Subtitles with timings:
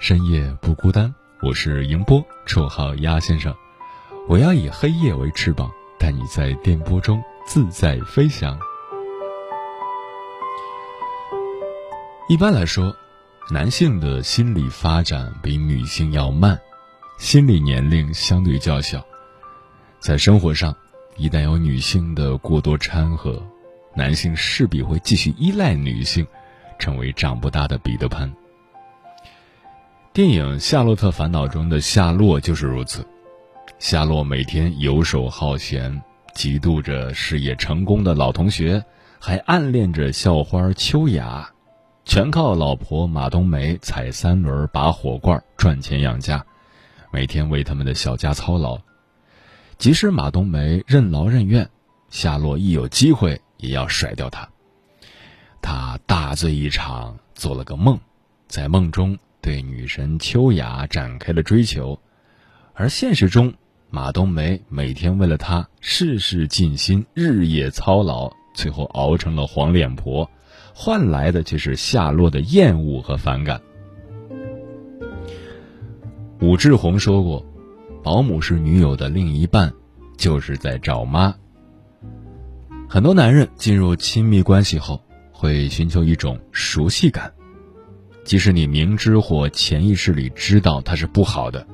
[0.00, 3.54] 深夜不孤单，我是迎波，绰号鸭先生。
[4.26, 8.58] 我要以黑夜为翅膀，带你在电波中自在飞翔。
[12.30, 12.96] 一般来说，
[13.50, 16.58] 男性的心理发展比女性要慢，
[17.18, 19.04] 心理年龄相对较小。
[19.98, 20.74] 在生活上，
[21.18, 23.38] 一旦有女性的过多掺和，
[23.94, 26.26] 男性势必会继续依赖女性，
[26.78, 28.34] 成为长不大的彼得潘。
[30.12, 33.06] 电影《夏洛特烦恼》中的夏洛就是如此。
[33.78, 36.02] 夏洛每天游手好闲，
[36.34, 38.84] 嫉妒着事业成功的老同学，
[39.20, 41.48] 还暗恋着校花秋雅，
[42.04, 46.44] 全靠老婆马冬梅踩三轮、拔火罐赚钱养家，
[47.12, 48.80] 每天为他们的小家操劳。
[49.78, 51.70] 即使马冬梅任劳任怨，
[52.08, 54.48] 夏洛一有机会也要甩掉她。
[55.62, 58.00] 他大醉一场，做了个梦，
[58.48, 59.16] 在梦中。
[59.42, 61.98] 对女神秋雅展开了追求，
[62.74, 63.54] 而现实中，
[63.88, 70.30] 马冬梅每天为了他事事尽心，日夜操劳，最后熬成了黄脸婆，
[70.74, 73.60] 换来的却是夏洛的厌恶和反感。
[76.40, 77.44] 武志红说过
[78.02, 79.72] ：“保姆是女友的另一半，
[80.16, 81.34] 就是在找妈。”
[82.88, 87.32] 很多男人进入亲密关系后，会寻求一种熟悉感。
[88.24, 91.66] 即使你明知或潜意识里知道它是不好的，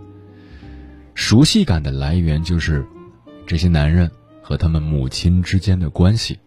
[1.14, 2.86] 熟悉感的来源就是
[3.46, 4.10] 这些男人
[4.42, 6.38] 和他们母亲之间的关系。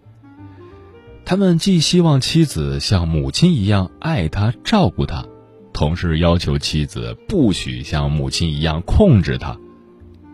[1.25, 5.25] 他们既希望妻子像母亲一样爱他、照顾他，
[5.73, 9.55] 同时要求妻子不许像母亲一样控制他。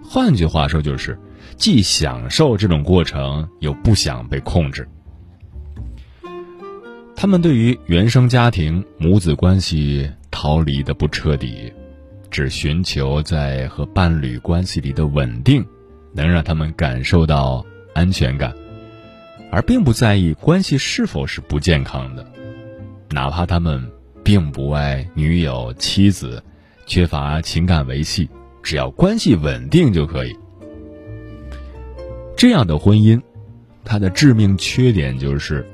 [0.02, 1.20] 换句话说，就是
[1.58, 4.88] 既享受这种过程，又不想被控制。
[7.18, 11.72] 他们对于原生家庭母子关系逃离的不彻底，
[12.30, 15.66] 只寻求在和伴侣关系里的稳定，
[16.14, 18.54] 能让他们感受到安全感，
[19.50, 22.28] 而并不在意关系是否是不健康的，
[23.10, 23.82] 哪怕他们
[24.22, 26.44] 并不爱女友、妻子，
[26.86, 28.30] 缺乏情感维系，
[28.62, 30.36] 只要关系稳定就可以。
[32.36, 33.20] 这样的婚姻，
[33.86, 35.66] 它的致命缺点就是。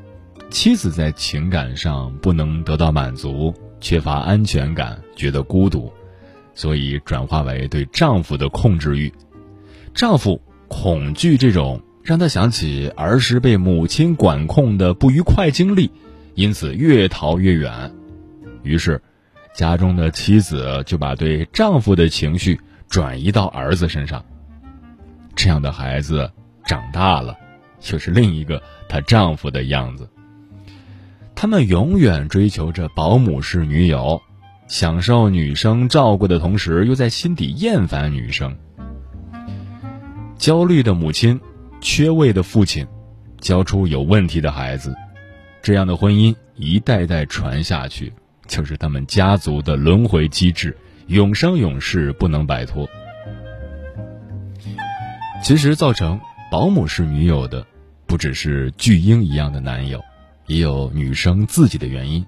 [0.51, 5.91] 妻子在情感上不能得到满足，缺乏安全感，觉得孤独，
[6.53, 9.11] 所以转化为对丈夫的控制欲。
[9.93, 15.89] 丈夫恐惧这种让他想起儿时被母亲管控的不愉快经历，
[16.35, 17.89] 因此越逃越远。
[18.61, 19.01] 于是，
[19.53, 24.23] 家中的妻子就把对丈夫的情绪转移到儿子身上。
[25.33, 26.29] 这样的孩子
[26.65, 27.37] 长大了，
[27.79, 30.09] 就是另一个她丈夫的样子。
[31.41, 34.21] 他们永远追求着保姆式女友，
[34.67, 38.55] 享受女生照顾的同时，又在心底厌烦女生。
[40.37, 41.41] 焦虑的母亲，
[41.81, 42.85] 缺位的父亲，
[43.39, 44.95] 教出有问题的孩子，
[45.63, 48.13] 这样的婚姻一代代传下去，
[48.45, 50.77] 就是他们家族的轮回机制，
[51.07, 52.87] 永生永世不能摆脱。
[55.43, 56.19] 其实，造成
[56.51, 57.65] 保姆式女友的，
[58.05, 59.99] 不只是巨婴一样的男友。
[60.51, 62.25] 也有女生自己的原因，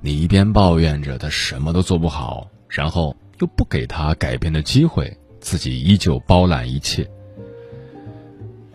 [0.00, 7.06] 你一边抱怨着他什么都做不好，然后又不给他改变的机会，自己依旧包揽一切。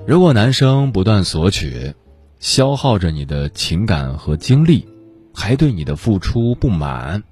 [0.06, 1.96] 如果男生不断索取，
[2.40, 4.88] 消耗着你的情感和精力，
[5.34, 7.24] 还对你的付出不满，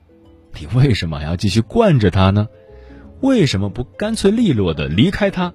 [0.60, 2.48] 你为什么还要继续惯着他呢？
[3.22, 5.54] 为什么不干脆利落的离开他？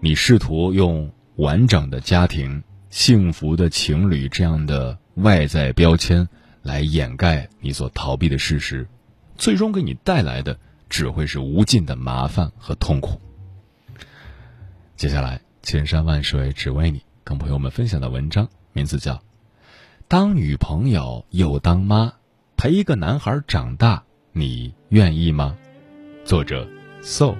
[0.00, 2.62] 你试图用完整的家庭。
[2.94, 6.28] 幸福的情侣这样的外在标签
[6.62, 8.86] 来掩盖你所逃避的事实，
[9.36, 10.56] 最终给你带来的
[10.88, 13.20] 只会是无尽的麻烦和痛苦。
[14.94, 19.14] 接下来，千山万水只为你，跟朋友们分享的文章名字叫
[20.06, 22.12] 《当女朋友又当妈，
[22.56, 25.58] 陪一个男孩长大，你愿意吗？》
[26.24, 26.68] 作者
[27.02, 27.34] ：So。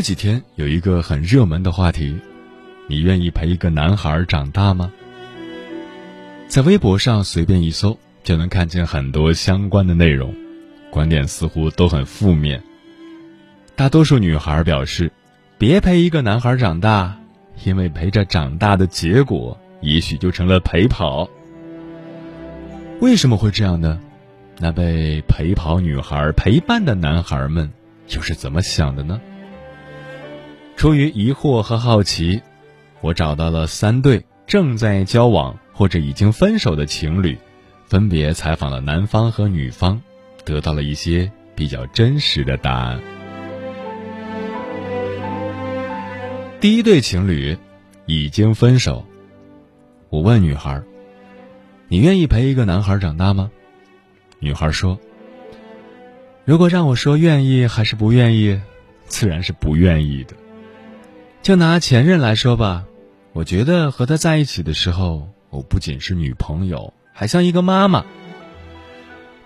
[0.00, 2.18] 这几天有一个很热门的话题，
[2.86, 4.90] 你愿意陪一个男孩长大吗？
[6.48, 10.34] 在微博上随便一搜，就能看见很多相关的内容，
[10.90, 12.62] 观点似乎都很负面。
[13.76, 15.12] 大多数女孩表示，
[15.58, 17.20] 别陪一个男孩长大，
[17.64, 21.28] 因为陪着长大的结果，也许就成了陪跑。
[23.02, 24.00] 为什么会这样呢？
[24.58, 27.70] 那被陪跑女孩陪伴的男孩们
[28.08, 29.20] 又是怎么想的呢？
[30.80, 32.40] 出于疑惑和好奇，
[33.02, 37.36] 我找到了三对正在交往或者已经分手的情侣，
[37.84, 40.00] 分别采访了男方和女方，
[40.42, 42.98] 得到了一些比较真实的答案。
[46.60, 47.58] 第一对情侣
[48.06, 49.04] 已经分手，
[50.08, 50.82] 我问女孩
[51.88, 53.50] ：“你愿意陪一个男孩长大吗？”
[54.40, 54.98] 女孩说
[56.46, 58.58] ：“如果让我说愿意还是不愿意，
[59.04, 60.34] 自然是不愿意的。”
[61.42, 62.84] 就拿前任来说吧，
[63.32, 68.04] 我觉得和他在一起的时候，我不仅是女朋友，还像一个妈妈。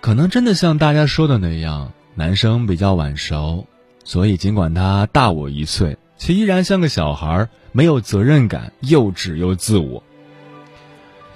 [0.01, 3.67] 可能真的像大家说的那样，男生比较晚熟，
[4.03, 10.03] 所以尽管他大我一岁，却依然像个小孩，没有责任感，幼稚又自我。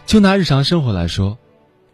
[0.07, 1.39] 就拿日常生活来说，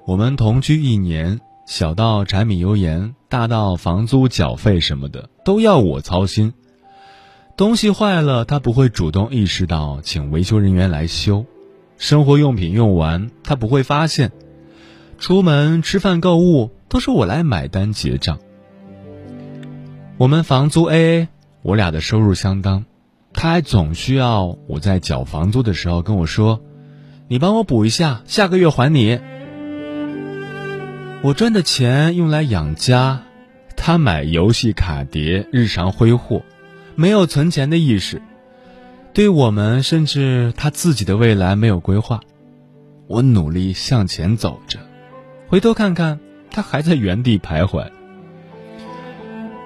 [0.07, 6.55] 我们同居一年，小到柴米油盐，大到房租缴费什么的，都要我操心。
[7.57, 11.45] 东西坏了，他不会主动意识到请维修人员来修；
[11.99, 14.31] 生活用品用完，他不会发现；
[15.21, 18.41] 出门吃饭购物都是我来买单结账。
[20.17, 21.29] 我们房租 AA，
[21.63, 22.87] 我俩的收入相当，
[23.33, 26.61] 他还总需要我在缴房租的时候跟我说
[27.29, 29.21] ：“你帮我补一下，下个月还你。”
[31.23, 33.23] 我赚的钱用来养家，
[33.77, 36.43] 他买游戏卡碟，日常挥霍。
[36.97, 38.23] 没有存钱的意识，
[39.13, 42.21] 对我们甚至他自己的未来没有规划。
[43.07, 44.79] 我努力向前走着，
[45.49, 46.21] 回头看看，
[46.51, 47.91] 他还在原地徘徊。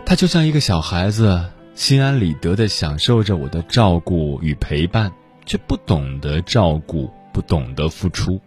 [0.05, 1.45] 他就像一个小孩子，
[1.75, 5.13] 心安理得的享受着我的照顾与陪伴，
[5.45, 8.41] 却不懂得照顾，不懂得付出。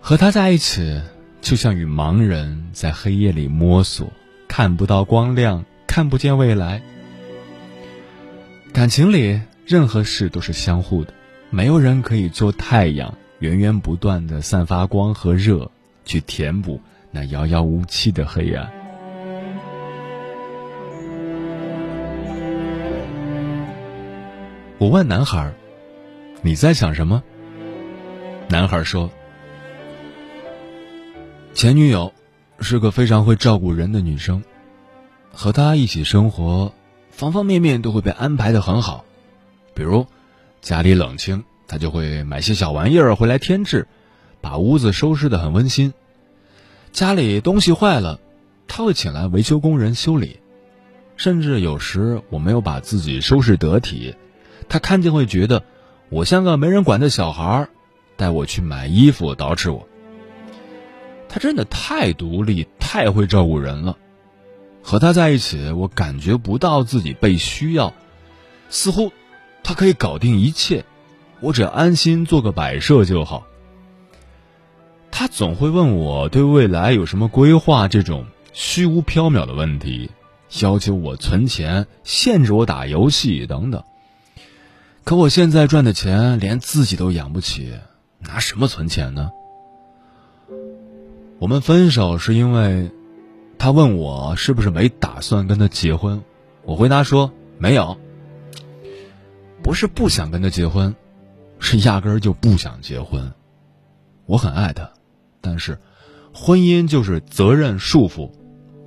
[0.00, 1.00] 和他在一起，
[1.40, 4.12] 就像与盲人在黑夜里摸索，
[4.48, 6.82] 看不到光亮，看不见未来。
[8.72, 11.12] 感情里，任何事都是相互的，
[11.50, 15.70] 没有人可以做太阳，源源不断的散发光和热，
[16.04, 16.80] 去填补
[17.10, 18.70] 那遥遥无期的黑暗。
[24.78, 25.52] 我问男孩
[26.40, 27.22] ：“你在想什么？”
[28.48, 29.10] 男孩说
[31.52, 32.14] ：“前女友
[32.60, 34.42] 是个非常会照顾人的女生，
[35.32, 36.72] 和她一起生活。”
[37.20, 39.04] 方方面面都会被安排的很好，
[39.74, 40.06] 比如
[40.62, 43.86] 家里冷清，他就会买些小玩意儿回来添置，
[44.40, 45.92] 把屋子收拾的很温馨。
[46.92, 48.18] 家里东西坏了，
[48.66, 50.40] 他会请来维修工人修理。
[51.18, 54.14] 甚至有时我没有把自己收拾得体，
[54.70, 55.62] 他看见会觉得
[56.08, 57.68] 我像个没人管的小孩，
[58.16, 59.86] 带我去买衣服，捯饬我。
[61.28, 63.98] 他真的太独立，太会照顾人了。
[64.82, 67.92] 和他在一起，我感觉不到自己被需要，
[68.70, 69.12] 似乎
[69.62, 70.84] 他可以搞定一切，
[71.40, 73.46] 我只要安心做个摆设就好。
[75.10, 80.10] 他总会问我对未来有什么规划，这种虚无缥缈的问题，
[80.60, 83.84] 要求我存钱，限制我打游戏等等。
[85.04, 87.74] 可我现在赚的钱连自己都养不起，
[88.18, 89.30] 拿什么存钱呢？
[91.38, 92.90] 我们分手是因为。
[93.60, 96.22] 他问我是不是没打算跟他结婚，
[96.64, 97.98] 我回答说没有。
[99.62, 100.96] 不是不想跟他结婚，
[101.58, 103.30] 是压根儿就不想结婚。
[104.24, 104.90] 我很爱他，
[105.42, 105.78] 但是
[106.32, 108.30] 婚姻就是责任束缚。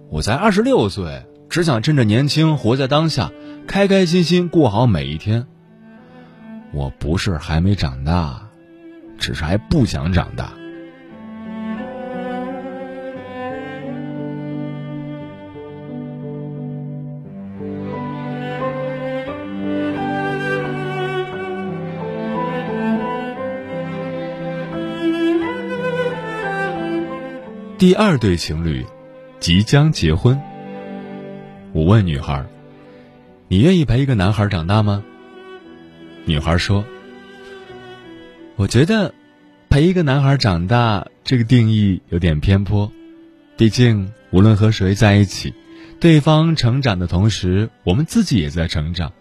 [0.10, 3.32] 我才二十六岁，只想趁着年轻，活在当下，
[3.68, 5.46] 开开心心过好每一天。
[6.72, 8.50] 我不是还没长大，
[9.20, 10.52] 只是还不想长大。
[27.84, 28.86] 第二对情侣
[29.42, 30.42] 即将结婚。
[31.74, 32.46] 我问女孩
[33.50, 35.04] ：“你愿意陪一个男孩长大吗？”
[36.24, 36.86] 女孩说
[38.56, 39.14] ：“我觉得
[39.70, 42.90] 陪一个男孩长大这个定义有点偏颇，
[43.58, 45.54] 毕竟无论和谁在一起，
[46.00, 49.12] 对方成长的同时，我们自己也在成长。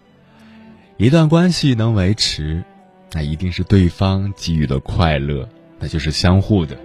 [0.95, 2.63] 一段关系能维持，
[3.11, 6.77] 那一定是对方给予的快乐，那就是相互的。”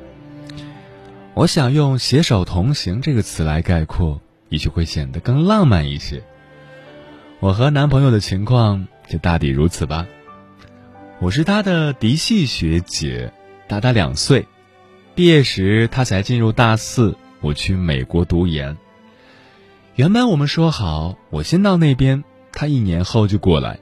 [1.39, 6.21] 我想用“携手同行”这个词来概括，也许会显得更浪漫一些。
[7.39, 10.05] 我和男朋友的情况就大抵如此吧。
[11.21, 13.33] 我是他的嫡系学姐，
[13.69, 14.49] 大他两岁。
[15.15, 18.77] 毕业时他才进入大四，我去美国读研。
[19.95, 23.79] 原本我们说好，我先到那边，他一年后就过来。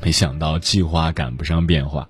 [0.00, 2.08] 没想到计划赶不上变化，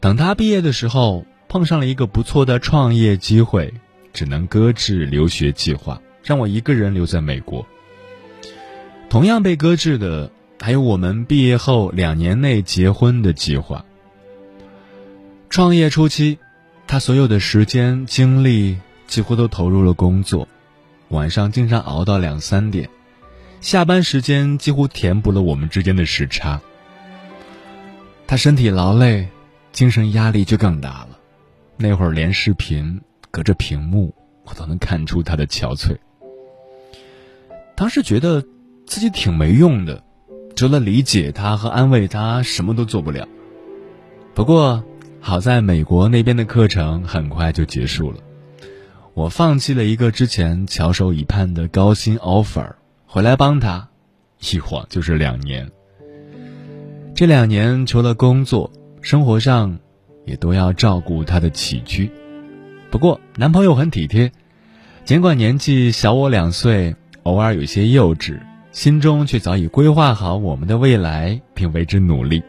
[0.00, 3.72] 等他毕业的时候，碰上了一个不错的创业机会。
[4.12, 7.66] 只能搁置留学计划，让我一个人留在美国。
[9.08, 13.84] 同样被搁置的还有我们毕业后两年内结婚的计划。
[15.48, 16.38] 创业初期，
[16.86, 20.46] 他所有的时间精力几乎都投入了工作，
[21.08, 22.88] 晚上经常熬到两三点，
[23.60, 26.60] 下班时间几乎填补了我们之间的时差。
[28.28, 29.26] 他身体劳累，
[29.72, 31.18] 精神压力就更大了。
[31.76, 33.00] 那会儿连视频。
[33.30, 35.96] 隔着屏幕，我都能看出他的憔悴。
[37.76, 38.44] 当时觉得
[38.86, 40.02] 自己挺没用的，
[40.54, 43.26] 除了理解他和安慰他，什么都做不了。
[44.34, 44.84] 不过
[45.20, 48.18] 好在美国那边的课程很快就结束了，
[49.14, 52.72] 我放弃了一个之前翘首以盼的高薪 offer，
[53.06, 53.88] 回来帮他，
[54.40, 55.70] 一晃就是两年。
[57.14, 58.70] 这两年除了工作，
[59.02, 59.78] 生活上
[60.24, 62.10] 也都要照顾他的起居。
[62.90, 64.32] 不过，男朋友很体贴，
[65.04, 68.40] 尽管年纪小我两岁，偶尔有些幼稚，
[68.72, 72.42] 心中却早已规划好我们的未来，并为之努力。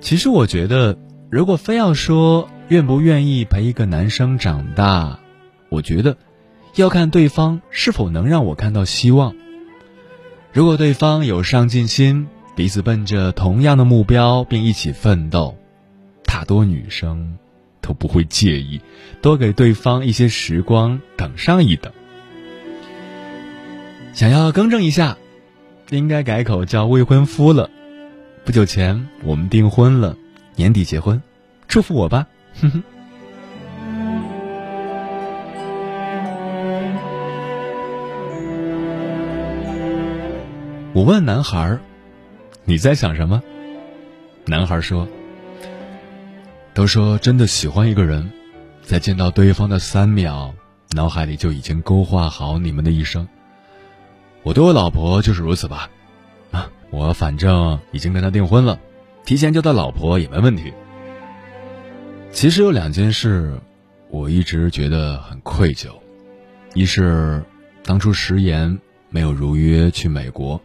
[0.00, 0.96] 其实，我觉得，
[1.28, 5.18] 如果非要说愿不愿意陪一个男生长大，
[5.68, 6.16] 我觉得
[6.76, 9.34] 要看对方是否能让我看到希望。
[10.52, 15.56] 如果对方有上进心，彼此奔着同样的目标并一起奋斗，
[16.24, 17.39] 大多女生。
[17.80, 18.80] 都不会介意，
[19.20, 21.92] 多给对方一些时光，等上一等。
[24.12, 25.16] 想要更正一下，
[25.90, 27.70] 应该改口叫未婚夫了。
[28.44, 30.16] 不久前我们订婚了，
[30.56, 31.22] 年底结婚，
[31.68, 32.26] 祝福我吧。
[32.60, 32.82] 哼哼。
[40.92, 41.78] 我问男孩
[42.66, 43.40] ：“你在想什么？”
[44.44, 45.06] 男孩说。
[46.72, 48.30] 都说真的喜欢一个人，
[48.82, 50.54] 在见到对方的三秒，
[50.92, 53.26] 脑海里就已经勾画好你们的一生。
[54.44, 55.90] 我对我老婆就是如此吧，
[56.52, 58.78] 啊，我反正已经跟她订婚了，
[59.24, 60.72] 提前叫她老婆也没问题。
[62.30, 63.60] 其实有两件事，
[64.08, 65.88] 我一直觉得很愧疚，
[66.74, 67.44] 一是
[67.82, 68.78] 当初食言
[69.10, 70.60] 没有如约去美国，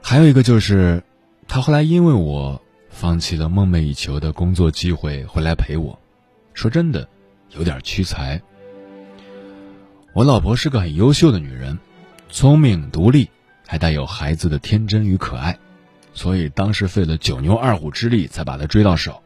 [0.00, 1.02] 还有一个就是
[1.48, 2.59] 他后来因为我。
[3.00, 5.98] 放弃了梦寐以求的工作机会回来陪我，
[6.52, 7.08] 说真的，
[7.48, 8.38] 有点屈才。
[10.12, 11.78] 我老婆是个很优秀的女人，
[12.28, 13.30] 聪明独立，
[13.66, 15.58] 还带有孩子的天真与可爱，
[16.12, 19.22] 所以当时费了九牛二虎之力才把她追到手。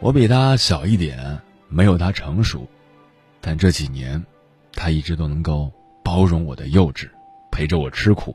[0.00, 2.66] 我比她小一点，没有她成熟，
[3.40, 4.26] 但这几年，
[4.72, 7.08] 她一直都能够包容我的幼稚，
[7.52, 8.34] 陪着我吃苦，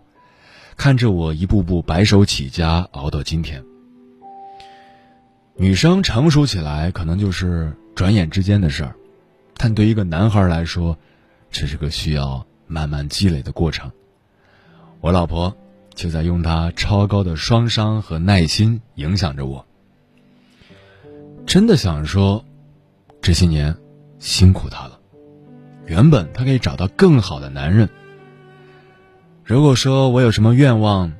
[0.78, 3.62] 看着我一步步白手起家熬到今天。
[5.56, 8.96] 女生成熟起来可能就是转眼之间的事儿，
[9.58, 10.98] 但对一个男孩来说，
[11.52, 13.92] 这是个需要慢慢积累的过程。
[15.02, 15.56] 我老婆
[15.94, 19.66] 就在用她超高的双商和耐心影响着我。
[21.46, 22.44] 真的想说，
[23.22, 23.76] 这些年
[24.20, 25.00] 辛苦她了。
[25.86, 27.90] 原本她可以找到更好的男人。
[29.44, 31.12] 如果说我有什么愿望，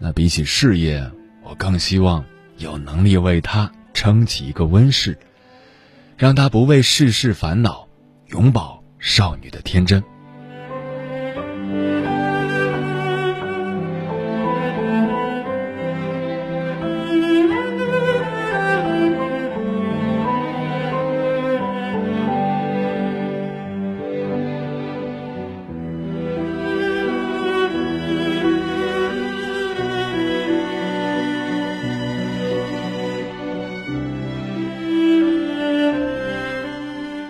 [0.00, 1.10] 那比起事业，
[1.44, 2.24] 我更希望。
[2.60, 5.18] 有能力为他撑起一个温室，
[6.18, 7.88] 让他不为世事烦恼，
[8.26, 10.04] 永葆少女的天真。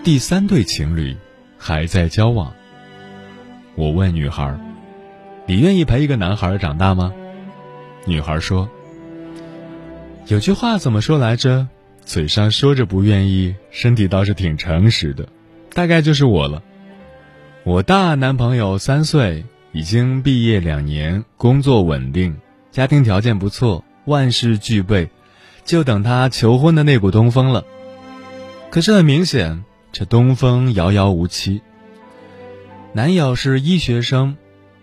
[0.03, 1.15] 第三对情侣
[1.59, 2.55] 还在交往。
[3.75, 4.59] 我问女孩
[5.47, 7.13] ：“你愿意陪一个男孩长大吗？”
[8.07, 8.67] 女孩说
[10.27, 11.69] ：“有句话怎么说来着？
[12.03, 15.29] 嘴上说着不愿意，身体倒是挺诚实的。
[15.75, 16.63] 大概就是我了。
[17.63, 22.39] 我大男朋友三岁，已经毕业两年，工作稳定，
[22.71, 25.11] 家庭条件不错，万事俱备，
[25.67, 27.65] 就等他求婚的那股东风了。
[28.71, 31.61] 可是很明显，这东风遥遥无期。
[32.93, 34.37] 男友是医学生。”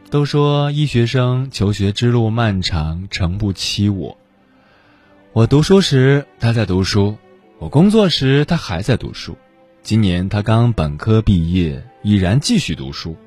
[0.10, 4.18] 都说医学生求学之路漫长，诚不欺我。
[5.34, 7.18] 我读书时他在读书，
[7.60, 9.38] 我工作时他还在读书。
[9.84, 13.18] 今年他刚本科毕业，已然继续读书。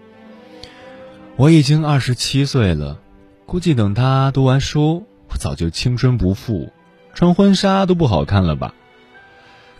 [1.37, 2.99] 我已经二十七岁了，
[3.45, 6.73] 估计等他读完书，我早就青春不复，
[7.13, 8.75] 穿婚纱都不好看了吧。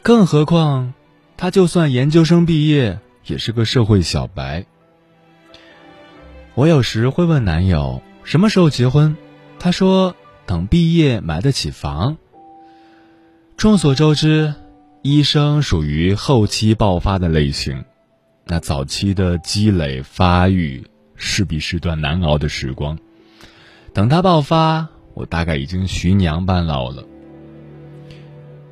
[0.03, 0.93] 更何况，
[1.41, 4.67] 他就算研究生毕业，也是个社会小白。
[6.55, 9.17] 我有时会问男友什么时候结婚，
[9.59, 12.19] 他说等毕业买得起房。
[13.57, 14.53] 众所周知，
[15.01, 17.87] 医生属于后期爆发的类型，
[18.45, 22.99] 那早期的积累发育势必是段难熬的时光。
[23.95, 27.03] 等他爆发，我大概已经徐娘半老了。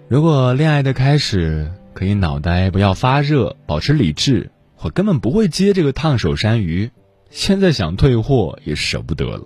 [0.07, 6.93] 如果恋爱的开始可以脑袋不要发热，保持理智，我根本不会接这个烫手山芋。
[7.29, 9.45] 现在想退货也舍不得了。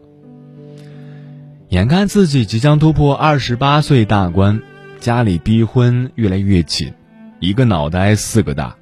[1.71, 4.60] 眼看自己即将突破二十八岁大关，
[5.00, 6.93] 家里逼婚越来越紧，
[7.41, 8.76] 一个脑袋四个大。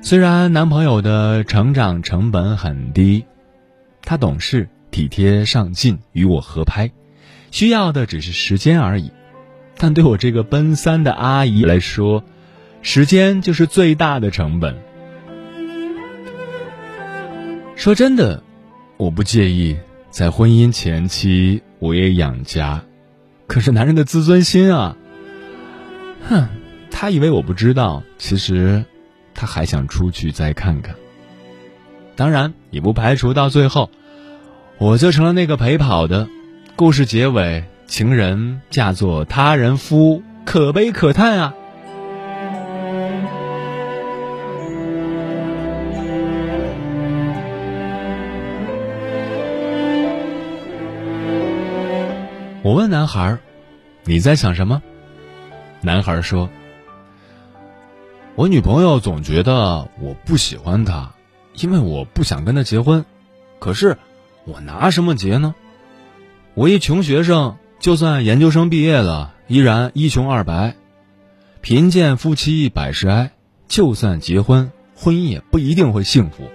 [0.00, 3.24] 虽然男朋友的成长成本很低，
[4.02, 6.92] 他懂事、体贴、上进，与我合拍，
[7.50, 9.10] 需要的只是时间而已。
[9.76, 12.22] 但对我这个奔三的阿姨来说，
[12.86, 14.76] 时间就是最大的成本。
[17.74, 18.42] 说真的，
[18.98, 19.74] 我不介意
[20.10, 22.84] 在婚姻前期我也养家，
[23.46, 24.98] 可是男人的自尊心啊，
[26.28, 26.46] 哼，
[26.90, 28.84] 他以为我不知道，其实
[29.32, 30.94] 他还想出去再看看。
[32.16, 33.90] 当然，也不排除到最后，
[34.76, 36.28] 我就成了那个陪跑的。
[36.76, 41.54] 故事结尾，情人嫁作他人夫，可悲可叹啊！
[52.64, 53.36] 我问男孩
[54.04, 54.82] ：“你在想什么？”
[55.82, 56.48] 男孩说
[58.36, 61.12] ：“我女朋友总觉得我不喜欢她，
[61.56, 63.04] 因为我不想跟她结婚。
[63.58, 63.98] 可是
[64.46, 65.54] 我拿什么结呢？
[66.54, 70.74] 我一穷学生，就算研究生毕业了，依然一穷二白。
[71.60, 73.32] 贫贱夫妻百事哀，
[73.68, 76.48] 就算结婚，婚姻也不一定会幸福。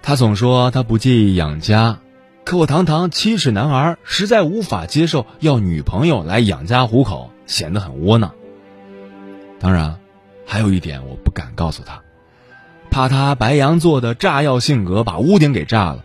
[0.00, 1.98] 他总说他不介意养家。”
[2.46, 8.32] 可我堂堂七尺男儿，实在无法接受要女朋友来养家糊口，显得很窝囊。
[9.58, 9.98] 当然，
[10.46, 12.04] 还有一点我不敢告诉他，
[12.88, 16.04] 怕他白羊座的炸药性格把屋顶给炸了。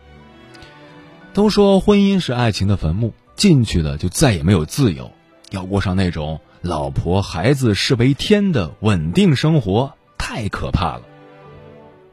[1.31, 5.11] 都说婚姻是爱情的坟墓，进去了就再也没有自由，
[5.51, 11.03] 要过上那种老婆孩子视为天的稳定生活，太可怕了。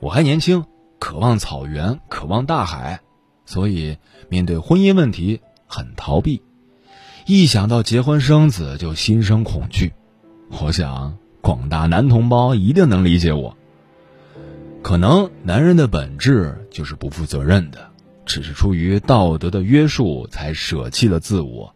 [0.01, 0.67] 我还年轻，
[0.99, 3.01] 渴望草原，渴望大海。
[3.49, 3.97] 所以，
[4.29, 6.43] 面对婚姻问题很逃避，
[7.25, 9.95] 一想到结婚生子就心生恐惧。
[10.61, 13.57] 我想广大男同胞一定能理解我。
[14.83, 17.89] 可能男人的本质就是不负责任的，
[18.27, 21.75] 只是出于道德的约束才舍弃了自我。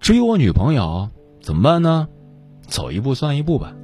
[0.00, 1.10] 至于我女朋友，
[1.42, 2.08] 怎么办呢？
[2.66, 3.74] 走一步算一步吧。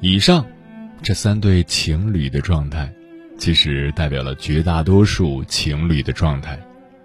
[0.00, 0.44] 以上。
[1.00, 2.92] 这三对情侣的状态，
[3.38, 6.60] 其实代表了绝大多数情侣的状态：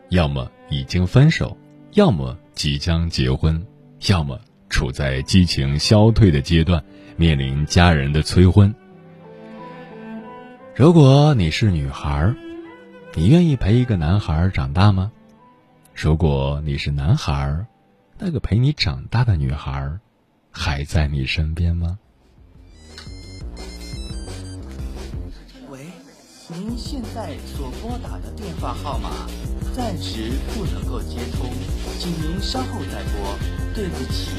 [0.09, 1.57] 要么已经分手，
[1.93, 3.65] 要么即将结婚，
[4.09, 6.83] 要么处在激情消退的阶段，
[7.15, 8.73] 面临家人的催婚。
[10.75, 12.33] 如果你是女孩，
[13.13, 15.11] 你愿意陪一个男孩长大吗？
[15.93, 17.65] 如果你是男孩，
[18.17, 19.99] 那个陪你长大的女孩，
[20.51, 21.99] 还在你身边吗？
[26.49, 29.09] 您现在所拨打的电话号码
[29.73, 31.49] 暂时不能够接通，
[31.97, 33.39] 请您稍后再拨。
[33.73, 34.29] 对不起。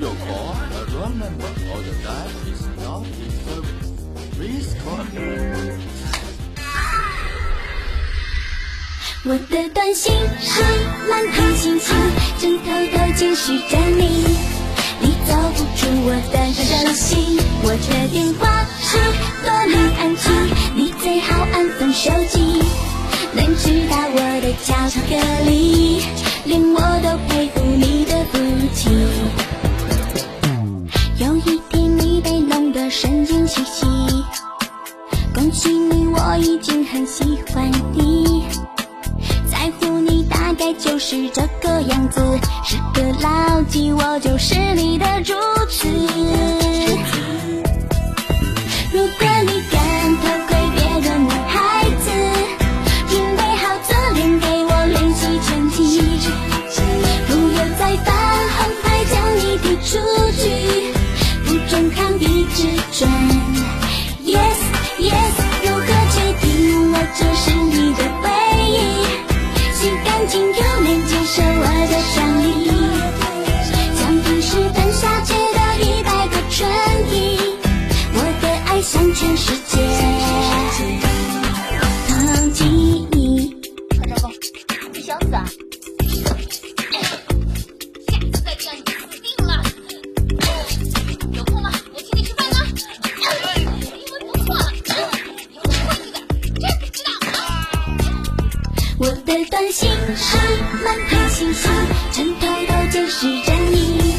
[0.00, 3.94] Your call, a wrong number, or the dial is not in service.
[4.36, 5.78] Please call again.
[9.24, 10.62] 我的短信是
[11.08, 11.94] 满天星星，
[12.40, 14.36] 正偷偷监视着你。
[15.00, 18.98] 你走不出我的手心，我的电话是
[19.44, 20.32] 多么安静，
[20.74, 22.62] 你最好安分守己。
[23.34, 24.74] 能知道我的巧
[25.08, 26.00] 克力，
[26.44, 28.38] 连我都佩服你的福
[28.74, 28.88] 气。
[31.18, 33.86] 有一天你被弄得神经兮兮，
[35.34, 38.44] 恭喜你，我已经很喜欢你。
[39.50, 42.20] 在乎你大概就是这个样子，
[42.64, 45.34] 是个牢记，我就是你的主
[45.68, 45.88] 词。
[99.54, 100.36] 我的短信是
[100.84, 101.70] 满天星星，
[102.10, 104.16] 正偷偷监视着你。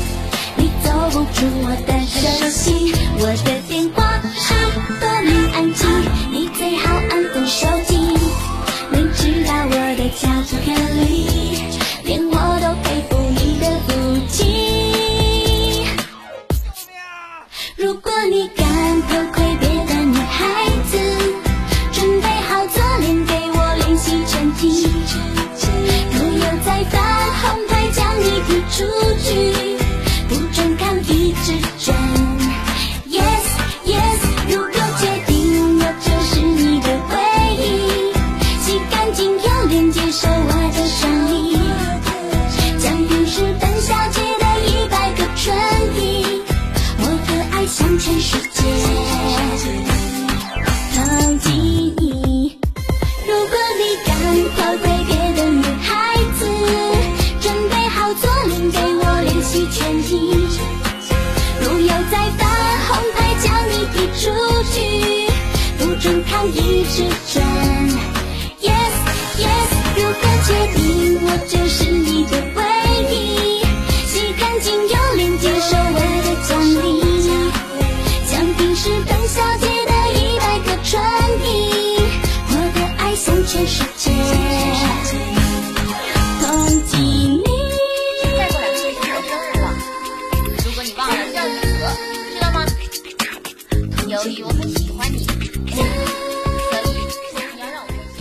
[0.56, 3.65] 你走不出我的手心，我的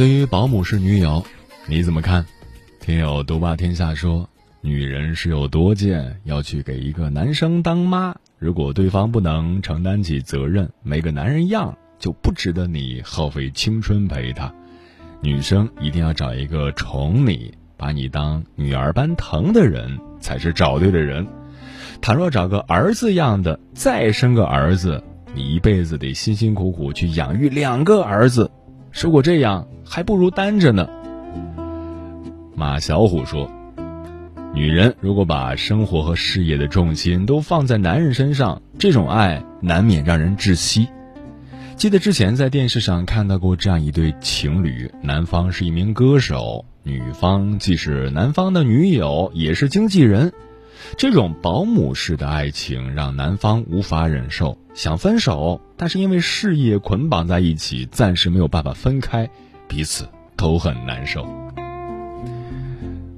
[0.05, 1.25] 对于保姆式女友，
[1.67, 2.27] 你怎么看？
[2.79, 4.29] 听友独霸天下说，
[4.61, 8.15] 女人是有多贱，要去给一个男生当妈。
[8.39, 14.53] 如果对方不能承担起责任，没个男人样，就不值得你耗费青春陪他。
[15.23, 21.27] 女生一定要找一个宠你、把你当女儿般疼的人，才是找对的人。
[22.03, 25.03] 倘若找个儿子样的，再生个儿子，
[25.35, 28.51] 你一辈子得辛辛苦苦去养育两个儿子。
[29.03, 30.89] 如果这样，还不如单着呢。
[32.57, 33.51] 马小虎说
[34.55, 40.89] ：“女人如果把生活和事业的重心都放在男人身上，这种爱难免让人窒息。”
[41.77, 50.33] 记得之前在电视上看到过这样一对情侣，男方是一名歌手，女方既是男方的女友，也是经纪人。
[50.97, 59.29] 这种保姆式的爱情让男方无法忍受，想分手，但是因为事业捆绑在一起，暂时没有办法分开，
[59.69, 61.27] 彼此都很难受。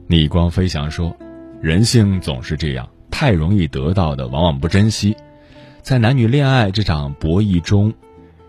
[0.08, 1.16] 逆光飞翔说
[1.60, 5.16] ：“人性总是这样，太容易得到的往往不珍惜。
[5.82, 7.92] 在男女恋爱这场博弈中，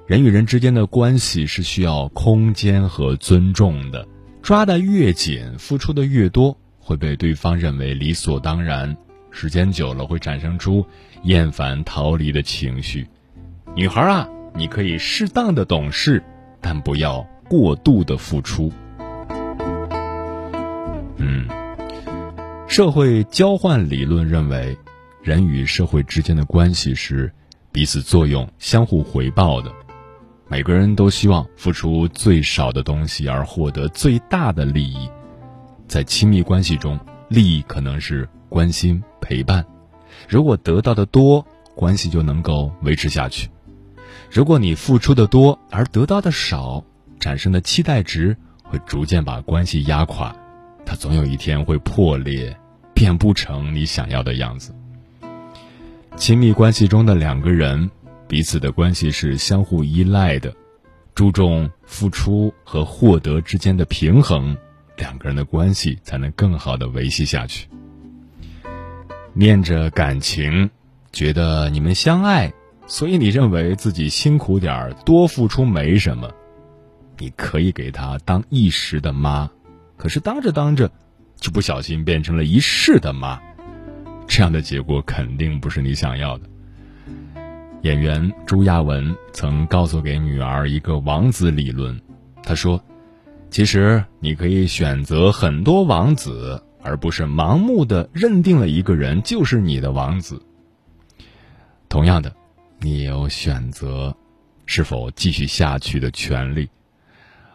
[0.06, 4.08] 人与人之间的关系是需要空间和尊重的。
[4.42, 8.96] 抓得越紧，付出的越多，会被对方认为理所当然。
[9.40, 10.84] 时间久了，会产生出
[11.22, 13.08] 厌烦、逃离的情绪。
[13.76, 16.24] 女孩啊，你可以适当的懂事，
[16.60, 18.72] 但不要过度的付出。”
[21.18, 21.48] 嗯，
[22.68, 24.76] 社会交换理论认为，
[25.22, 27.32] 人与社会之间的关系是
[27.72, 29.72] 彼此作用、相互回报的。
[30.48, 35.08] 每个人都希望付出最少的东西而获得最大的利益。
[35.88, 39.66] 在亲密关系中，利益可能是关心陪伴。
[40.28, 43.48] 如果得到的多，关系就能够维持下去；
[44.32, 46.84] 如果你付出的多而得到的少，
[47.20, 50.36] 产生的期待值会逐渐把关系压垮，
[50.86, 52.56] 它总有一天会破裂，
[52.94, 54.74] 变不成你想要的样子。
[56.16, 57.90] 亲密关系中的两个人，
[58.28, 60.52] 彼此的关系是相互依赖的，
[61.14, 64.58] 注重付出和获得之间的平衡，
[64.98, 67.68] 两个人的关系才能更好的维系下去。
[69.40, 70.68] 念着感情，
[71.12, 72.52] 觉得你们相爱，
[72.88, 76.28] 所以你认为自己辛苦点儿，多付出没什么。
[77.20, 79.48] 你可以给他当一时的妈，
[79.96, 80.90] 可是当着当着，
[81.40, 83.40] 就不小心变成了一世的妈，
[84.28, 86.50] 这样的结果肯定不是你想要的。
[87.84, 91.96] 演员朱亚文曾告诉给女儿一个王子理论，
[92.42, 92.84] 他说
[93.52, 100.42] ：“其实你可以选择很多王子。”而不是盲目的认定了一个人就是你的王子。
[101.90, 102.34] 同样的，
[102.80, 104.16] 你有选择
[104.66, 106.70] 是否继续下去的权利。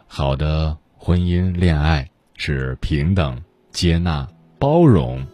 [0.07, 5.27] 好的婚姻恋爱是平等、接纳、包容，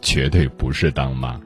[0.00, 1.40] 绝对不是当妈。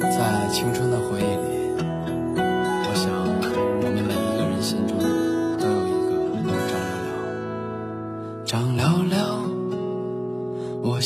[0.00, 0.96] 在青春的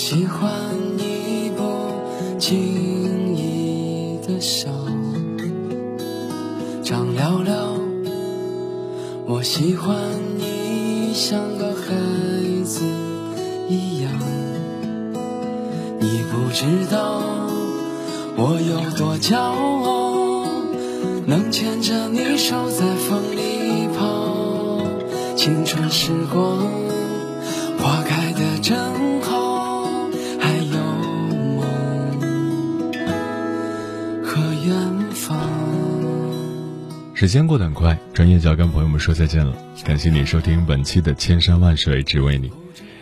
[0.08, 0.48] 喜欢
[0.96, 1.64] 你不
[2.38, 4.70] 经意的笑。
[6.84, 7.74] 张聊聊，
[9.26, 9.96] 我喜欢
[10.38, 11.92] 你像个孩
[12.62, 12.84] 子
[13.68, 14.12] 一样。
[15.98, 17.20] 你不知道
[18.36, 20.46] 我有多骄傲，
[21.26, 24.86] 能牵着你手在风里跑。
[25.34, 26.85] 青春时光。
[37.16, 39.56] 时间过得很快，转眼就要跟朋友们说再见了。
[39.82, 42.50] 感谢你收听本期的《千山万水只为你》。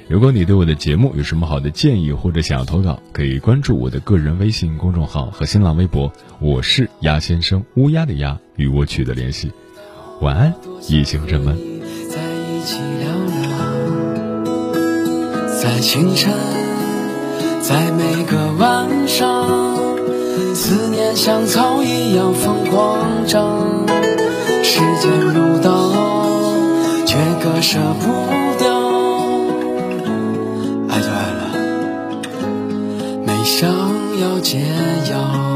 [0.06, 9.50] 如果你对我的节目有什么好的建议或者想要投稿，可以关注我的个人微信公众号和新浪微博，我是鸭先生，乌鸦的鸭，与我取得联系。
[10.20, 10.54] 晚安，
[10.88, 11.56] 夜行人们。
[12.08, 13.10] 在一起聊
[13.42, 13.50] 聊。
[15.60, 16.32] 在清晨，
[17.60, 19.44] 在每个晚上，
[20.54, 23.83] 思念像草一样疯狂长。
[24.76, 25.92] 时间如刀，
[27.06, 28.10] 却割舍不
[28.58, 28.66] 掉。
[30.88, 31.40] 爱就爱了，
[33.24, 33.70] 没想
[34.20, 34.66] 要解
[35.12, 35.53] 药。